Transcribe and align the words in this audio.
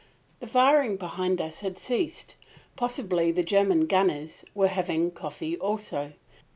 The 0.39 0.47
firing 0.47 0.97
behind 0.97 1.39
us 1.39 1.59
had 1.59 1.77
ceased. 1.77 2.35
Possibly 2.75 3.29
the 3.31 3.43
German 3.43 3.85
gunners 3.85 4.43
were 4.55 4.67
having 4.69 5.11
coffee 5.11 5.55
also. 5.59 6.13